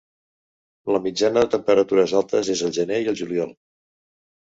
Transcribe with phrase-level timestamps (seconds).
[0.95, 3.57] La mitjana de temperatures altes és al gener i al juliol.